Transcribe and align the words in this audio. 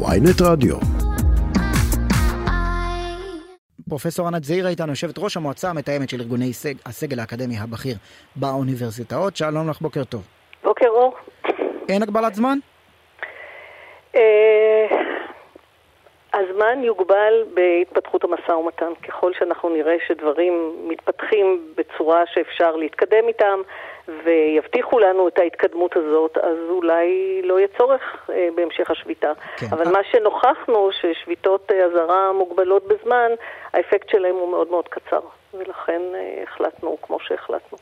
ויינט 0.00 0.40
רדיו. 0.50 0.76
פרופסור 3.88 4.26
ענת 4.26 4.44
זעירה 4.44 4.68
איתנו, 4.68 4.88
יושבת 4.88 5.18
ראש 5.18 5.36
המועצה 5.36 5.70
המתאמת 5.70 6.08
של 6.08 6.20
ארגוני 6.20 6.52
סג, 6.52 6.74
הסגל 6.86 7.20
האקדמי 7.20 7.54
הבכיר 7.58 7.96
באוניברסיטאות. 8.36 9.36
שלום 9.36 9.70
לך, 9.70 9.80
בוקר 9.80 10.04
טוב. 10.04 10.22
בוקר 10.64 10.88
אור. 10.88 11.14
אין 11.88 12.02
הגבלת 12.02 12.34
זמן? 12.34 12.58
אה, 14.16 14.86
הזמן 16.34 16.84
יוגבל 16.84 17.44
בהתפתחות 17.54 18.24
המשא 18.24 18.52
ומתן. 18.52 18.92
ככל 19.08 19.32
שאנחנו 19.38 19.68
נראה 19.68 19.94
שדברים 20.08 20.72
מתפתחים 20.88 21.72
בצורה 21.76 22.22
שאפשר 22.34 22.76
להתקדם 22.76 23.28
איתם 23.28 23.58
ויבטיחו 24.24 24.98
לנו 24.98 25.28
את 25.28 25.38
ההתקדמות 25.38 25.96
הזאת, 25.96 26.38
אז 26.38 26.56
אולי 26.68 27.40
לא 27.44 27.58
יהיה 27.58 27.68
צורך 27.78 28.02
אה, 28.30 28.48
בהמשך 28.54 28.90
השביתה. 28.90 29.32
כן. 29.56 29.66
אבל 29.70 29.88
מה 29.88 29.98
שנוכחנו, 30.12 30.90
ששביתות 31.00 31.72
אה, 31.72 31.84
אזהרה 31.84 32.32
מוגבלות 32.32 32.88
בזמן, 32.88 33.30
האפקט 33.72 34.08
שלהם 34.10 34.34
הוא 34.34 34.50
מאוד 34.50 34.70
מאוד 34.70 34.88
קצר. 34.88 35.20
ולכן 35.58 36.00
אה, 36.14 36.42
החלטנו 36.42 36.96
כמו 37.02 37.18
שהחלטנו. 37.20 37.78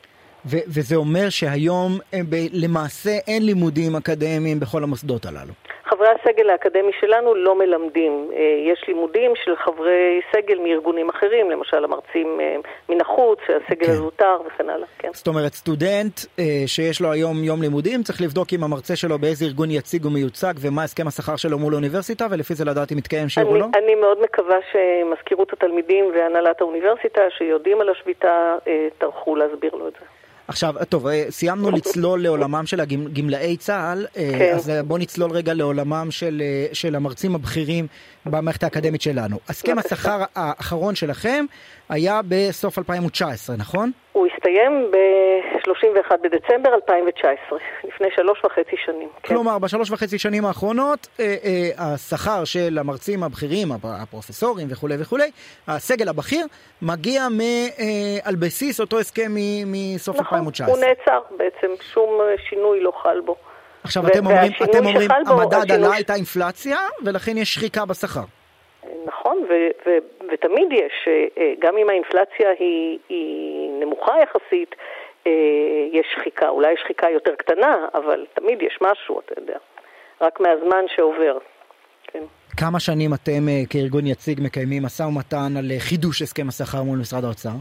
ו- 0.46 0.64
וזה 0.68 0.96
אומר 0.96 1.30
שהיום 1.30 1.98
אה, 2.14 2.20
למעשה 2.52 3.10
אין 3.26 3.46
לימודים 3.46 3.96
אקדמיים 3.96 4.60
בכל 4.60 4.82
המוסדות 4.82 5.26
הללו. 5.26 5.52
חברי 5.94 6.08
הסגל 6.08 6.50
האקדמי 6.50 6.92
שלנו 7.00 7.34
לא 7.34 7.58
מלמדים. 7.58 8.30
אה, 8.32 8.72
יש 8.72 8.84
לימודים 8.88 9.32
של 9.44 9.56
חברי 9.56 10.20
סגל 10.32 10.58
מארגונים 10.58 11.08
אחרים, 11.08 11.50
למשל 11.50 11.84
המרצים 11.84 12.40
אה, 12.40 12.56
מן 12.88 13.00
החוץ, 13.00 13.38
שהסגל 13.46 13.86
כן. 13.86 13.92
הזוטר 13.92 14.36
וכן 14.46 14.68
הלאה. 14.68 14.86
כן. 14.98 15.08
זאת 15.12 15.26
אומרת, 15.26 15.52
סטודנט 15.52 16.20
אה, 16.38 16.44
שיש 16.66 17.00
לו 17.00 17.12
היום 17.12 17.44
יום 17.44 17.62
לימודים, 17.62 18.02
צריך 18.02 18.22
לבדוק 18.22 18.52
עם 18.52 18.64
המרצה 18.64 18.96
שלו 18.96 19.18
באיזה 19.18 19.44
ארגון 19.44 19.70
יציג 19.70 20.06
ומיוצג 20.06 20.54
ומה 20.60 20.82
הסכם 20.82 21.06
השכר 21.06 21.36
שלו 21.36 21.58
מול 21.58 21.72
האוניברסיטה, 21.72 22.26
ולפי 22.30 22.54
זה 22.54 22.64
לדעת 22.64 22.92
אם 22.92 22.96
מתקיים 22.96 23.28
שיר 23.28 23.44
או 23.44 23.56
לא? 23.56 23.66
אני 23.74 23.94
מאוד 23.94 24.22
מקווה 24.22 24.58
שמזכירות 24.72 25.52
התלמידים 25.52 26.04
והנהלת 26.14 26.60
האוניברסיטה, 26.60 27.20
שיודעים 27.38 27.80
על 27.80 27.88
השביתה, 27.88 28.56
טרחו 28.98 29.36
להסביר 29.36 29.74
לו 29.74 29.88
את 29.88 29.92
זה. 29.92 30.06
עכשיו, 30.48 30.74
טוב, 30.88 31.06
אה, 31.06 31.26
סיימנו 31.30 31.70
לצלול 31.76 32.22
לעולמם 32.22 32.66
של 32.66 32.80
הגמלאי 32.80 33.56
צה"ל, 33.56 34.06
אה, 34.16 34.30
כן. 34.38 34.54
אז 34.56 34.70
אה, 34.70 34.82
בואו 34.82 34.98
נצלול 34.98 35.30
רגע 35.30 35.54
לעולמם 35.54 36.06
של, 36.10 36.42
של 36.72 36.94
המרצים 36.94 37.34
הבכירים 37.34 37.86
במערכת 38.26 38.62
האקדמית 38.62 39.02
שלנו. 39.02 39.38
הסכם 39.48 39.76
בבקשה. 39.76 39.88
השכר 39.94 40.24
האחרון 40.34 40.94
שלכם 40.94 41.44
היה 41.88 42.20
בסוף 42.28 42.78
2019, 42.78 43.56
נכון? 43.56 43.90
הוא 44.12 44.26
הסתיים 44.34 44.90
ב-31 44.92 46.16
בדצמבר 46.22 46.74
2019, 46.74 47.58
לפני 47.84 48.08
שלוש 48.16 48.38
וחצי 48.44 48.76
שנים. 48.84 49.08
כן. 49.22 49.28
כלומר, 49.28 49.58
בשלוש 49.58 49.90
וחצי 49.90 50.18
שנים 50.18 50.44
האחרונות, 50.44 51.06
אה, 51.20 51.36
אה, 51.44 51.70
השכר 51.78 52.44
של 52.44 52.78
המרצים 52.80 53.22
הבכירים, 53.22 53.72
הפ- 53.72 53.84
הפרופסורים 53.84 54.66
וכולי 54.70 54.94
וכולי, 54.98 55.30
הסגל 55.68 56.08
הבכיר, 56.08 56.46
מגיע 56.82 57.28
מ, 57.28 57.40
אה, 57.40 57.66
על 58.24 58.34
בסיס 58.36 58.80
אותו 58.80 58.98
הסכם 59.00 59.32
מ- 59.34 59.94
מסוף 59.94 60.16
נכון, 60.20 60.38
2019. 60.38 60.74
הוא 60.74 60.84
נעצר 60.84 61.20
בעצם, 61.36 61.68
שום 61.92 62.20
אה, 62.20 62.34
שינוי 62.48 62.80
לא 62.80 62.92
חל 63.02 63.20
בו. 63.24 63.36
עכשיו, 63.84 64.04
ו- 64.04 64.06
אתם 64.08 64.26
אומרים, 64.26 64.52
אתם 64.64 64.86
אומרים 64.86 65.10
המדד 65.26 65.72
עלה, 65.72 65.92
הייתה 65.94 66.14
אינפלציה, 66.14 66.78
ולכן 67.04 67.38
יש 67.38 67.54
שחיקה 67.54 67.84
בשכר. 67.84 68.22
נכון, 69.34 69.46
ו- 69.48 69.70
ו- 69.86 70.26
ותמיד 70.32 70.72
יש, 70.72 71.08
אה, 71.08 71.52
גם 71.58 71.76
אם 71.76 71.90
האינפלציה 71.90 72.50
היא, 72.58 72.98
היא 73.08 73.70
נמוכה 73.80 74.12
יחסית, 74.22 74.74
אה, 75.26 75.32
יש 75.92 76.06
שחיקה. 76.14 76.48
אולי 76.48 76.72
יש 76.72 76.80
שחיקה 76.80 77.10
יותר 77.10 77.34
קטנה, 77.34 77.86
אבל 77.94 78.26
תמיד 78.34 78.62
יש 78.62 78.78
משהו, 78.80 79.20
אתה 79.20 79.40
יודע. 79.40 79.58
רק 80.20 80.40
מהזמן 80.40 80.84
שעובר. 80.96 81.38
כן. 82.02 82.22
כמה 82.56 82.80
שנים 82.80 83.14
אתם 83.14 83.48
אה, 83.48 83.62
כארגון 83.70 84.06
יציג 84.06 84.40
מקיימים 84.42 84.82
משא 84.82 85.02
ומתן 85.02 85.56
על 85.58 85.70
אה, 85.70 85.80
חידוש 85.80 86.22
הסכם 86.22 86.48
השכר 86.48 86.82
מול 86.82 86.98
משרד 86.98 87.24
האוצר? 87.24 87.56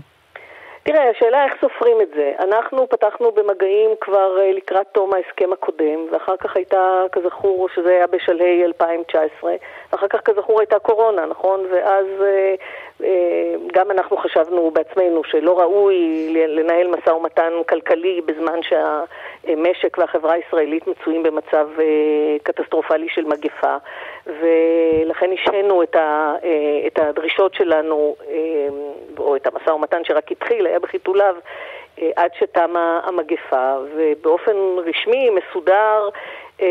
תראה, 0.83 1.09
השאלה 1.09 1.45
איך 1.45 1.53
סופרים 1.61 2.01
את 2.01 2.09
זה. 2.15 2.31
אנחנו 2.39 2.89
פתחנו 2.89 3.31
במגעים 3.31 3.89
כבר 4.01 4.39
אה, 4.39 4.51
לקראת 4.53 4.87
תום 4.91 5.11
ההסכם 5.13 5.53
הקודם, 5.53 5.99
ואחר 6.11 6.37
כך 6.37 6.55
הייתה, 6.55 7.03
כזכור, 7.11 7.69
שזה 7.75 7.89
היה 7.89 8.07
בשלהי 8.07 8.65
2019, 8.65 9.51
ואחר 9.93 10.07
כך, 10.07 10.21
כזכור, 10.21 10.59
הייתה 10.59 10.79
קורונה, 10.79 11.25
נכון? 11.25 11.65
ואז 11.71 12.05
אה, 12.21 12.55
אה, 13.03 13.55
גם 13.73 13.91
אנחנו 13.91 14.17
חשבנו 14.17 14.71
בעצמנו 14.71 15.23
שלא 15.23 15.59
ראוי 15.59 16.27
לנהל 16.47 16.87
משא 16.87 17.09
ומתן 17.09 17.51
כלכלי 17.69 18.21
בזמן 18.25 18.59
שהמשק 18.63 19.97
והחברה 19.97 20.33
הישראלית 20.33 20.87
מצויים 20.87 21.23
במצב 21.23 21.67
אה, 21.79 21.85
קטסטרופלי 22.43 23.07
של 23.09 23.25
מגפה, 23.25 23.75
ולכן 24.27 25.29
השהינו 25.33 25.83
את, 25.83 26.99
הדרישות 26.99 27.53
שלנו, 27.53 28.15
או 29.17 29.35
את 29.35 29.47
המשא 29.47 29.69
ומתן 29.69 30.03
שרק 30.03 30.31
התחיל, 30.31 30.67
היה 30.67 30.79
בחיתוליו, 30.79 31.35
עד 32.15 32.31
שתמה 32.39 32.99
המגפה, 33.03 33.75
ובאופן 33.95 34.55
רשמי, 34.85 35.29
מסודר, 35.29 36.09
אה, 36.61 36.67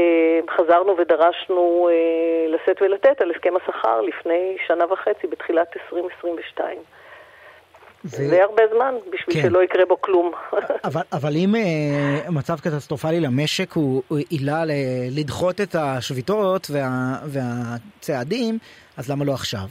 חזרנו 0.57 0.97
ודרשנו 0.99 1.89
אה, 1.93 2.55
לשאת 2.55 2.83
ולתת 2.83 3.21
על 3.21 3.31
הסכם 3.31 3.53
השכר 3.57 4.01
לפני 4.01 4.57
שנה 4.67 4.93
וחצי, 4.93 5.27
בתחילת 5.27 5.67
2022. 5.77 6.79
ו- 8.05 8.09
זה 8.09 8.43
הרבה 8.43 8.63
זמן 8.75 8.95
בשביל 9.13 9.37
כן. 9.37 9.43
שלא 9.43 9.63
יקרה 9.63 9.87
בו 9.87 10.01
כלום. 10.01 10.33
אבל, 10.85 11.03
אבל 11.13 11.33
אם 11.37 11.55
אה, 11.55 12.31
מצב 12.31 12.61
קטסטרופלי 12.61 13.21
למשק 13.21 13.73
הוא, 13.73 14.03
הוא 14.09 14.19
עילה 14.31 14.65
ל- 14.65 14.71
לדחות 15.21 15.61
את 15.61 15.75
השביתות 15.79 16.67
וה, 16.71 16.89
והצעדים, 17.27 18.59
אז 18.97 19.11
למה 19.11 19.25
לא 19.25 19.33
עכשיו? 19.33 19.67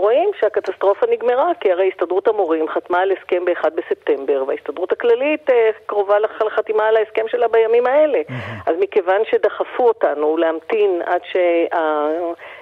רואים 0.00 0.30
שהקטסטרופה 0.40 1.06
נגמרה, 1.10 1.50
כי 1.60 1.72
הרי 1.72 1.90
הסתדרות 1.92 2.28
המורים 2.28 2.68
חתמה 2.68 2.98
על 3.00 3.12
הסכם 3.12 3.44
ב-1 3.44 3.70
בספטמבר, 3.70 4.44
וההסתדרות 4.46 4.92
הכללית 4.92 5.50
אה, 5.50 5.70
קרובה 5.86 6.18
לח- 6.18 6.42
לחתימה 6.42 6.86
על 6.88 6.96
ההסכם 6.96 7.24
שלה 7.28 7.48
בימים 7.48 7.86
האלה. 7.86 8.20
אז 8.66 8.74
מכיוון 8.80 9.20
שדחפו 9.30 9.88
אותנו 9.88 10.36
להמתין 10.36 11.02
עד 11.06 11.20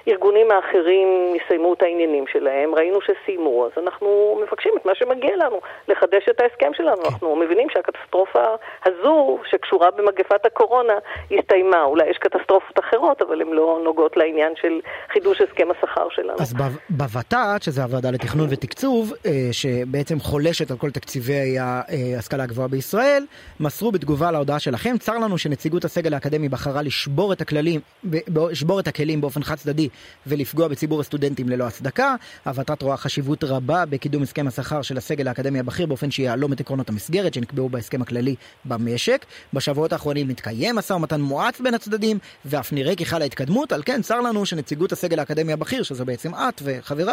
שהארגונים 0.07 0.51
האחרים 0.51 1.07
יסיימו 1.35 1.73
את 1.73 1.81
העניינים 1.81 2.27
שלהם, 2.27 2.75
ראינו 2.75 2.99
שסיימו, 3.01 3.65
אז 3.65 3.71
אנחנו 3.83 4.09
מבקשים 4.43 4.73
את 4.77 4.85
מה 4.85 4.95
שמגיע 4.95 5.35
לנו, 5.35 5.59
לחדש 5.87 6.29
את 6.29 6.41
ההסכם 6.41 6.71
שלנו. 6.73 7.01
אנחנו 7.05 7.35
מבינים 7.35 7.67
שהקטסטרופה 7.69 8.43
הזו, 8.85 9.39
שקשורה 9.49 9.91
במגפת 9.91 10.45
הקורונה, 10.45 10.93
הסתיימה. 11.31 11.83
אולי 11.83 12.09
יש 12.09 12.17
קטסטרופות 12.17 12.79
אחרות, 12.79 13.21
אבל 13.21 13.41
הן 13.41 13.49
לא 13.49 13.79
נוגעות 13.83 14.17
לעניין 14.17 14.53
של 14.55 14.79
חידוש 15.13 15.41
הסכם 15.41 15.67
השכר 15.71 16.09
שלנו. 16.09 16.37
אז 16.39 16.53
ב- 16.53 16.59
בוות"ת, 16.89 17.28
שזה 17.61 17.83
הוועדה 17.83 18.11
לתכנון 18.11 18.47
ותקצוב, 18.51 19.13
אה, 19.25 19.49
שבעצם 19.51 20.19
חולשת 20.19 20.71
על 20.71 20.77
כל 20.77 20.91
תקציבי 20.91 21.59
ההשכלה 21.59 22.43
הגבוהה 22.43 22.67
בישראל, 22.67 23.25
מסרו 23.59 23.91
בתגובה 23.91 24.31
להודעה 24.31 24.59
שלכם, 24.59 24.95
צר 24.99 25.17
לנו 25.17 25.37
שנציגות 25.37 25.85
הסגל 25.85 26.13
האקדמי 26.13 26.49
בחרה 26.49 26.81
לשבור 26.81 27.33
את 27.33 27.41
הכללים, 27.41 27.79
לשבור 28.27 28.79
את 28.79 28.87
הכלים 28.87 29.21
באופן 29.21 29.43
חד 29.43 29.55
צדדי 29.55 29.89
ולפגוע 30.27 30.67
בציבור 30.67 30.99
הסטודנטים 31.01 31.49
ללא 31.49 31.63
הצדקה. 31.63 32.15
הוות"ת 32.45 32.81
רואה 32.81 32.97
חשיבות 32.97 33.43
רבה 33.43 33.85
בקידום 33.85 34.23
הסכם 34.23 34.47
השכר 34.47 34.81
של 34.81 34.97
הסגל 34.97 35.27
האקדמי 35.27 35.59
הבכיר 35.59 35.85
באופן 35.85 36.11
שיהלום 36.11 36.53
את 36.53 36.59
עקרונות 36.59 36.89
המסגרת 36.89 37.33
שנקבעו 37.33 37.69
בהסכם 37.69 38.01
הכללי 38.01 38.35
במשק. 38.65 39.25
בשבועות 39.53 39.93
האחרונים 39.93 40.27
מתקיים 40.27 40.75
משא 40.75 40.93
ומתן 40.93 41.21
מואץ 41.21 41.61
בין 41.61 41.73
הצדדים, 41.73 42.19
ואף 42.45 42.73
נראה 42.73 42.95
כי 42.95 43.05
חלה 43.05 43.25
התקדמות, 43.25 43.71
על 43.71 43.81
כן 43.85 44.01
צר 44.01 44.21
לנו 44.21 44.45
שנציגות 44.45 44.91
הסגל 44.91 45.19
האקדמי 45.19 45.53
הבכיר, 45.53 45.83
שזו 45.83 46.05
בעצם 46.05 46.31
את 46.35 46.61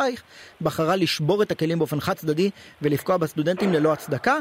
וחברייך, 0.06 0.22
בחרה 0.60 0.96
לשבור 0.96 1.42
את 1.42 1.50
הכלים 1.50 1.78
באופן 1.78 2.00
חד 2.00 2.12
צדדי 2.12 2.50
ולפגוע 2.82 3.16
בסטודנטים 3.16 3.72
ללא 3.72 3.92
הצדקה, 3.92 4.38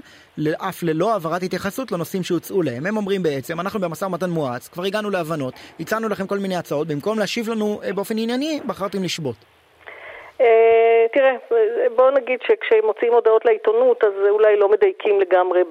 אף 0.58 0.84
ללא 0.84 1.14
העברת 1.14 1.44
התייחסות 1.44 1.92
לנושאים 1.92 2.24
שהוצאו 2.24 2.62
להם. 2.62 2.86
הם 2.86 2.98
אומרים 2.98 3.24
בעצם, 3.24 3.60
אנחנו 3.60 3.80
במשא 3.80 4.06
ומתן 4.06 4.30
מואץ, 4.30 4.68
כבר 4.68 4.84
הגענו 4.84 5.10
להבנות, 5.10 5.54
הצענו 5.80 6.10
לכם 6.10 6.28
כל 6.28 6.40
מיני 6.40 6.56
הצעות, 6.56 6.88
במקום 6.88 7.20
להשיב 7.20 7.50
לנו 7.50 7.82
אה, 7.84 7.94
באופן 7.94 8.18
ענייני, 8.18 8.60
בחרתם 8.68 9.04
לשבות. 9.04 9.55
אה, 10.42 11.06
תראה, 11.14 11.36
בואו 11.96 12.12
נגיד 12.12 12.40
שכשמוציאים 12.42 13.14
הודעות 13.14 13.46
לעיתונות 13.46 14.04
אז 14.04 14.14
אולי 14.30 14.58
לא 14.58 14.70
מדייקים 14.70 15.20
לגמרי 15.20 15.64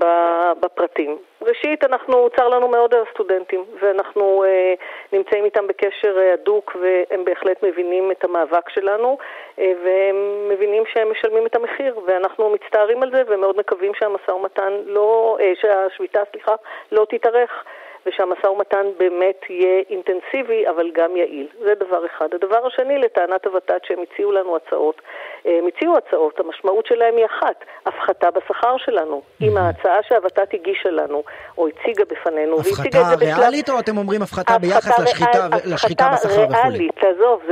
בפרטים. 0.60 1.18
ראשית, 1.42 1.84
אנחנו, 1.84 2.28
צר 2.36 2.48
לנו 2.48 2.68
מאוד 2.68 2.94
על 2.94 3.02
הסטודנטים, 3.08 3.64
ואנחנו 3.80 4.44
אה, 4.44 4.74
נמצאים 5.12 5.44
איתם 5.44 5.66
בקשר 5.66 6.18
אה, 6.18 6.32
הדוק, 6.32 6.76
והם 6.80 7.24
בהחלט 7.24 7.62
מבינים 7.62 8.10
את 8.10 8.24
המאבק 8.24 8.68
שלנו, 8.68 9.18
אה, 9.58 9.72
והם 9.84 10.48
מבינים 10.48 10.82
שהם 10.86 11.10
משלמים 11.10 11.46
את 11.46 11.56
המחיר, 11.56 12.00
ואנחנו 12.06 12.50
מצטערים 12.50 13.02
על 13.02 13.10
זה, 13.10 13.22
ומאוד 13.26 13.56
מקווים 13.58 13.92
שהמשא 13.94 14.30
ומתן 14.30 14.72
לא, 14.86 15.36
אה, 15.40 15.52
שהשביתה, 15.60 16.20
סליחה, 16.32 16.54
לא 16.92 17.06
תתארך. 17.10 17.64
ושהמשא 18.06 18.46
ומתן 18.46 18.86
באמת 18.98 19.40
יהיה 19.48 19.82
אינטנסיבי 19.90 20.64
אבל 20.68 20.90
גם 20.94 21.16
יעיל. 21.16 21.48
זה 21.64 21.74
דבר 21.74 22.06
אחד. 22.06 22.28
הדבר 22.34 22.66
השני, 22.66 22.98
לטענת 22.98 23.46
הוות"ת 23.46 23.84
שהם 23.86 23.98
הציעו 24.02 24.32
לנו 24.32 24.56
הצעות, 24.56 25.02
הם 25.44 25.66
הציעו 25.66 25.96
הצעות, 25.96 26.40
המשמעות 26.40 26.86
שלהם 26.86 27.16
היא 27.16 27.26
אחת, 27.26 27.64
הפחתה 27.86 28.30
בשכר 28.30 28.76
שלנו. 28.78 29.22
עם 29.40 29.56
ההצעה 29.56 29.98
שהוות"ת 30.08 30.54
הגישה 30.54 30.90
לנו, 30.90 31.22
או 31.58 31.68
הציגה 31.68 32.04
בפנינו, 32.04 32.60
הפחתה 32.60 32.98
ריאלית 33.20 33.70
או 33.70 33.78
אתם 33.78 33.98
אומרים 33.98 34.22
הפחתה 34.22 34.58
ביחס 34.58 34.98
לשחיטה, 34.98 35.48
בשכר 35.74 36.28
וכולי? 36.28 36.44
הפחתה 36.44 36.62
ריאלית, 36.62 36.92
תעזוב, 37.00 37.42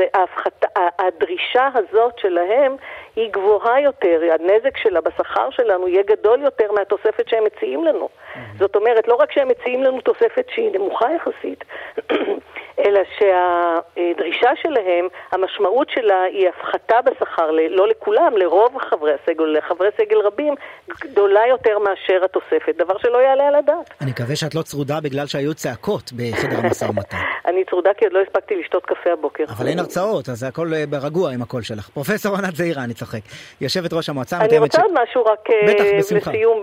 הדרישה 0.99 1.69
הזאת 1.75 2.19
שלהם 2.19 2.76
היא 3.17 3.31
גבוהה 3.32 3.81
יותר, 3.81 4.20
הנזק 4.32 4.76
שלה 4.76 5.00
בשכר 5.00 5.50
שלנו 5.50 5.88
יהיה 5.88 6.03
גדול 6.03 6.41
יותר 6.43 6.73
מהתוספת 6.73 7.29
שהם 7.29 7.44
מציעים 7.44 7.85
לנו. 7.85 8.09
Mm-hmm. 8.09 8.38
זאת 8.59 8.76
אומרת, 8.76 9.09
לא 9.09 9.14
רק 9.14 9.32
שהם 9.32 9.49
מציעים 9.49 9.82
לנו 9.82 10.00
תוספת 10.00 10.47
שהיא 10.55 10.70
נמוכה 10.73 11.06
יחסית, 11.17 11.64
אלא 12.85 13.00
שהדרישה 13.19 14.50
שלהם, 14.62 15.09
המשמעות 15.32 15.91
שלה 15.91 16.23
היא 16.23 16.49
הפחתה 16.49 16.97
בשכר, 17.03 17.50
לא 17.50 17.88
לכולם, 17.88 18.37
לרוב 18.37 18.79
חברי 18.91 19.12
הסגל, 19.12 19.44
לחברי 19.44 19.88
סגל 19.97 20.19
רבים, 20.19 20.55
גדולה 21.00 21.41
יותר 21.49 21.79
מאשר 21.79 22.25
התוספת, 22.25 22.75
דבר 22.79 22.99
שלא 22.99 23.19
יעלה 23.19 23.49
על 23.49 23.55
הדעת. 23.55 23.91
אני 24.00 24.11
מקווה 24.11 24.37
שאת 24.37 24.55
לא 24.55 24.62
צרודה 24.62 25.00
בגלל 25.00 25.26
שהיו 25.26 25.55
צעקות 25.55 26.12
בחדר 26.12 26.56
המשא 26.59 26.85
ומתן. 26.85 27.17
אני 27.49 27.64
צרודה 27.64 27.91
כי 27.97 28.05
עוד 28.05 28.14
לא 28.14 28.20
הספקתי 28.20 28.55
לשתות 28.61 28.87
קפה 28.87 29.12
הבוקר. 29.12 29.44
אבל 29.49 29.69
אין 29.69 29.79
הרצאות, 29.79 30.29
אז 30.29 30.38
זה 30.38 30.49
הכל 30.49 30.69
ברגוע 30.88 31.32
עם 31.32 31.43
הקול 31.43 31.62
שלך. 31.62 31.88
פרופסור 31.88 32.37
ענת 32.37 32.56
זעירה, 32.56 32.87
צוחק. 33.04 33.20
יושבת 33.60 33.93
ראש 33.93 34.08
המועצה 34.08 34.37
אני 34.40 34.58
רוצה 34.58 34.82
עוד 34.82 34.93
משהו 35.02 35.25
רק 35.25 35.49
לסיום 35.99 36.62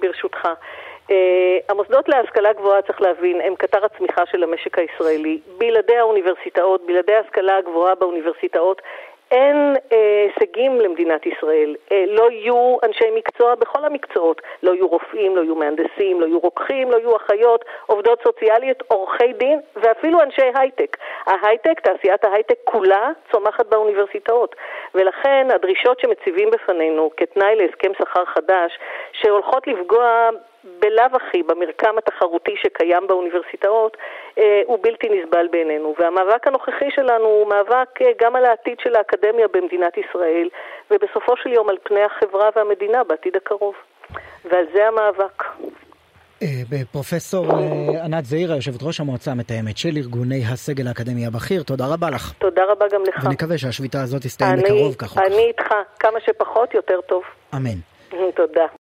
ברשותך. 0.00 0.48
Uh, 1.08 1.10
המוסדות 1.68 2.08
להשכלה 2.08 2.52
גבוהה, 2.52 2.82
צריך 2.82 3.00
להבין, 3.00 3.40
הם 3.40 3.54
קטר 3.54 3.84
הצמיחה 3.84 4.22
של 4.30 4.42
המשק 4.42 4.78
הישראלי. 4.78 5.38
בלעדי 5.58 5.96
האוניברסיטאות, 5.96 6.86
בלעדי 6.86 7.14
ההשכלה 7.14 7.56
הגבוהה 7.56 7.94
באוניברסיטאות, 7.94 8.82
אין 9.30 9.76
אה, 9.92 10.26
הישגים 10.26 10.80
למדינת 10.80 11.26
ישראל. 11.26 11.76
אה, 11.92 12.04
לא 12.06 12.30
יהיו 12.30 12.76
אנשי 12.82 13.04
מקצוע 13.16 13.54
בכל 13.54 13.84
המקצועות. 13.84 14.42
לא 14.62 14.74
יהיו 14.74 14.88
רופאים, 14.88 15.36
לא 15.36 15.42
יהיו 15.42 15.54
מהנדסים, 15.54 16.20
לא 16.20 16.26
יהיו 16.26 16.38
רוקחים, 16.38 16.90
לא 16.90 16.96
יהיו 16.96 17.16
אחיות, 17.16 17.64
עובדות 17.86 18.22
סוציאליות, 18.22 18.82
עורכי 18.88 19.32
דין 19.32 19.60
ואפילו 19.76 20.22
אנשי 20.22 20.50
הייטק. 20.54 20.96
ההייטק, 21.26 21.80
תעשיית 21.80 22.24
ההייטק 22.24 22.58
כולה 22.64 23.10
צומחת 23.32 23.66
באוניברסיטאות. 23.66 24.56
ולכן 24.94 25.46
הדרישות 25.54 26.00
שמציבים 26.00 26.50
בפנינו 26.50 27.10
כתנאי 27.16 27.56
להסכם 27.56 27.92
שכר 27.98 28.24
חדש, 28.24 28.78
שהולכות 29.12 29.66
לפגוע 29.66 30.30
בלאו 30.64 31.04
הכי 31.12 31.42
במרקם 31.42 31.98
התחרותי 31.98 32.54
שקיים 32.56 33.06
באוניברסיטאות 33.06 33.96
אה, 34.38 34.62
הוא 34.66 34.78
בלתי 34.82 35.08
נסבל 35.08 35.48
בעינינו. 35.50 35.94
והמאבק 35.98 36.46
הנוכחי 36.46 36.90
שלנו 36.90 37.24
הוא 37.24 37.48
מאבק 37.48 38.02
אה, 38.02 38.10
גם 38.20 38.36
על 38.36 38.44
העתיד 38.44 38.80
של 38.80 38.96
האקדמיה 38.96 39.48
במדינת 39.48 39.96
ישראל, 39.98 40.48
ובסופו 40.90 41.36
של 41.36 41.52
יום 41.52 41.68
על 41.68 41.76
פני 41.82 42.02
החברה 42.02 42.50
והמדינה 42.56 43.04
בעתיד 43.04 43.36
הקרוב. 43.36 43.74
ועל 44.44 44.64
זה 44.72 44.88
המאבק. 44.88 45.44
אה, 46.42 46.62
פרופסור 46.92 47.46
ענת 48.04 48.24
זעירה, 48.24 48.56
יושבת 48.56 48.82
ראש 48.82 49.00
המועצה 49.00 49.30
המתאמת 49.30 49.76
של 49.78 49.96
ארגוני 49.96 50.44
הסגל 50.44 50.88
האקדמי 50.88 51.26
הבכיר, 51.26 51.62
תודה 51.62 51.86
רבה 51.86 52.10
לך. 52.10 52.32
תודה 52.38 52.62
רבה 52.72 52.86
גם 52.92 53.02
לך. 53.08 53.24
ונקווה 53.24 53.58
שהשביתה 53.58 54.02
הזאת 54.02 54.22
תסתיים 54.22 54.60
בקרוב 54.62 54.94
כך 54.94 55.16
או 55.16 55.16
כך. 55.16 55.26
אני 55.26 55.44
איתך, 55.48 55.74
כמה 55.98 56.18
שפחות 56.26 56.74
יותר 56.74 57.00
טוב. 57.08 57.22
אמן. 57.54 57.78
תודה. 58.10 58.66